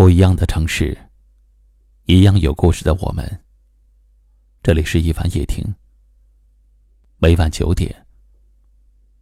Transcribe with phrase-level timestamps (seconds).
[0.00, 0.96] 不一样的城市，
[2.06, 3.22] 一样有故事的我们。
[4.62, 5.62] 这里是一凡夜听。
[7.18, 7.94] 每晚九点，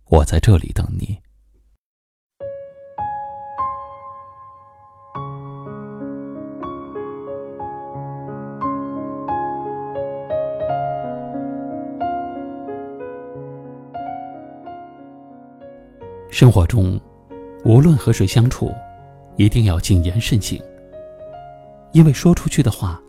[0.05, 1.19] 我在这里等你。
[16.31, 17.01] 生活中，
[17.65, 18.73] 无论和谁相处。
[19.39, 20.61] 一定要谨言慎行，
[21.93, 23.01] 因为说出去的话，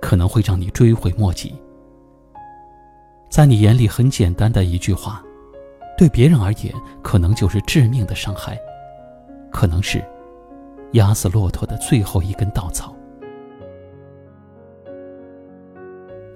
[0.00, 1.54] 可能会让你追悔莫及。
[3.28, 5.22] 在你眼里很简单的一句话，
[5.98, 8.58] 对别人而言可能就是致命的伤害，
[9.52, 10.02] 可能是
[10.92, 12.96] 压死骆驼的最后一根稻草。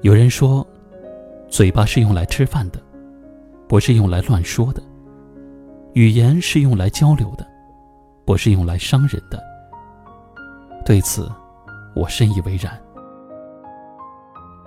[0.03, 0.67] 有人说，
[1.49, 2.79] 嘴巴是用来吃饭的，
[3.67, 4.83] 不是用来乱说的；
[5.95, 7.50] 语言是用来交流的。
[8.31, 9.43] 我是用来伤人的，
[10.85, 11.29] 对此，
[11.97, 12.81] 我深以为然。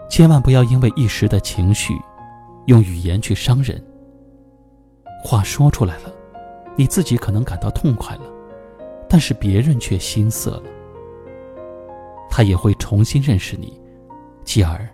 [0.09, 1.93] 千万不要因为一时的情绪，
[2.65, 3.81] 用语言去伤人。
[5.23, 6.11] 话说出来了，
[6.75, 8.23] 你自己可能感到痛快了，
[9.07, 10.63] 但是别人却心塞了。
[12.29, 13.79] 他也会重新认识你，
[14.43, 14.85] 继而，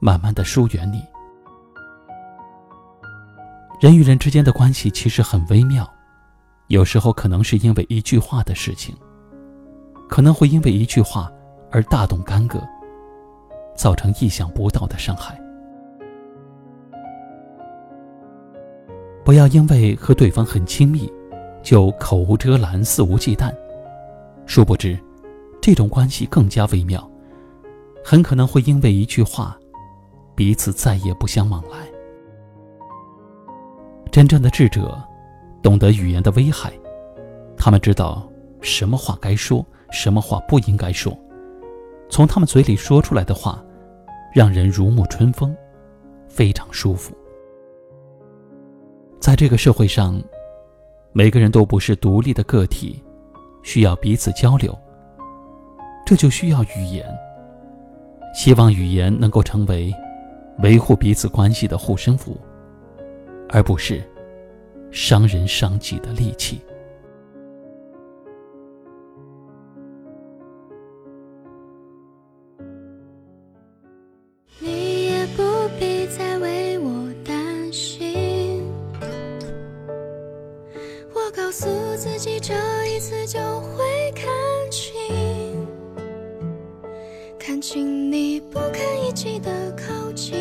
[0.00, 1.02] 慢慢的疏远你。
[3.80, 5.90] 人与人之间的关系其实很微妙。
[6.68, 8.94] 有时候可能是因为一句话的事情，
[10.08, 11.30] 可能会因为一句话
[11.70, 12.60] 而大动干戈，
[13.76, 15.40] 造成意想不到的伤害。
[19.24, 21.12] 不要因为和对方很亲密，
[21.62, 23.54] 就口无遮拦、肆无忌惮，
[24.44, 24.98] 殊不知，
[25.60, 27.08] 这种关系更加微妙，
[28.04, 29.56] 很可能会因为一句话，
[30.34, 31.78] 彼此再也不相往来。
[34.10, 35.00] 真正的智者。
[35.66, 36.72] 懂得语言的危害，
[37.56, 41.12] 他们知道什么话该说，什么话不应该说。
[42.08, 43.60] 从他们嘴里说出来的话，
[44.32, 45.52] 让人如沐春风，
[46.28, 47.12] 非常舒服。
[49.18, 50.22] 在这个社会上，
[51.12, 53.02] 每个人都不是独立的个体，
[53.64, 54.72] 需要彼此交流。
[56.06, 57.04] 这就需要语言。
[58.32, 59.92] 希望语言能够成为
[60.60, 62.40] 维护彼此关系的护身符，
[63.48, 64.00] 而不是。
[64.90, 66.60] 伤人伤己的利器。
[74.58, 75.42] 你也不
[75.78, 78.64] 必再为我担心，
[81.12, 81.66] 我告诉
[81.96, 82.54] 自己这
[82.86, 84.26] 一次就会看
[84.70, 84.94] 清，
[87.38, 90.34] 看清你不堪一击的靠近，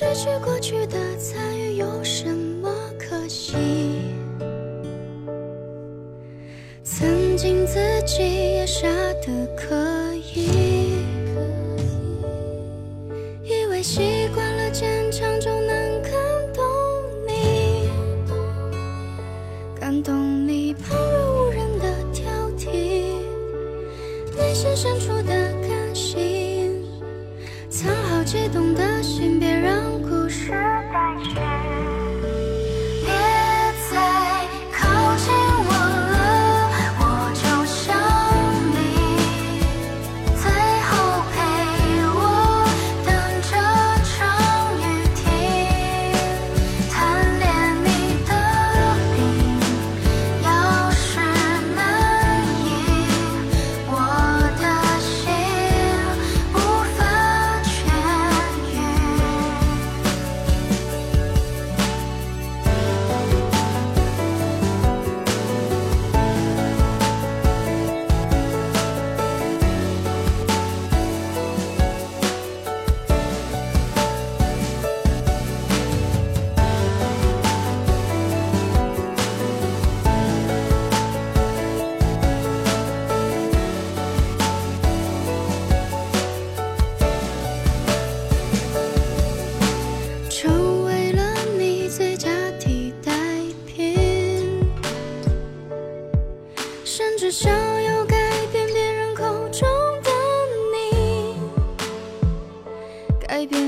[0.00, 3.56] 失去过去的参与有什么可惜？
[6.84, 9.74] 曾经自己也傻得可
[28.28, 30.07] 激动的心，别让。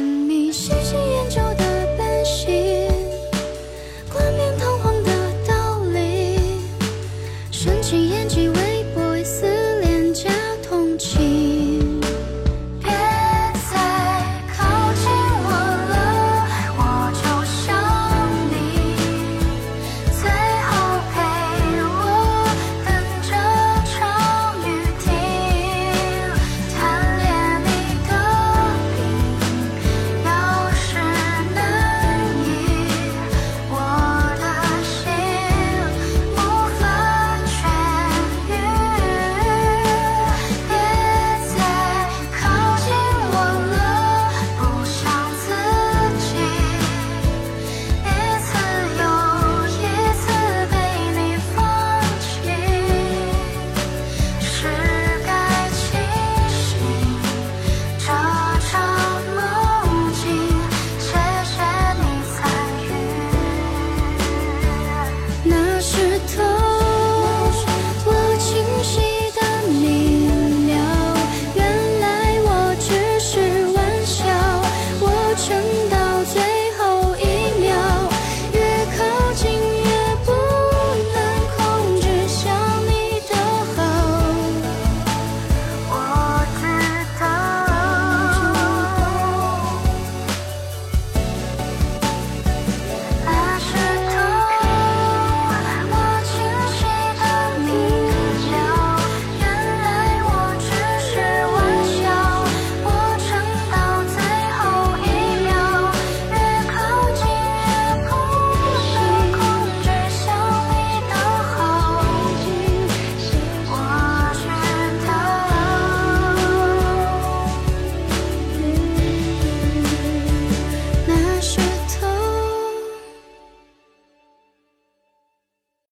[0.00, 1.64] 你喜新厌旧的
[1.99, 2.69] 本性？